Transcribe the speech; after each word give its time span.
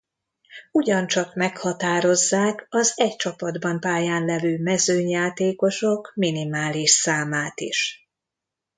Ugyancsak 0.71 1.35
meghatározzák 1.35 2.65
az 2.69 2.93
egy 2.95 3.15
csapatban 3.15 3.79
pályán 3.79 4.25
levő 4.25 4.57
mezőnyjátékosok 4.59 6.11
minimális 6.15 6.91
számát 6.91 7.59
is. 7.59 8.09